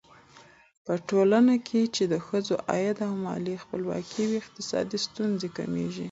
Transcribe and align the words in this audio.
په 0.85 0.93
ټولنه 1.09 1.55
کې 1.67 1.81
چې 1.95 2.03
د 2.13 2.15
ښځو 2.25 2.55
عايد 2.69 2.97
او 3.07 3.13
مالي 3.25 3.55
خپلواکي 3.63 4.23
وي، 4.27 4.37
اقتصادي 4.43 4.97
ستونزې 5.07 5.49
کمېږي. 5.57 5.99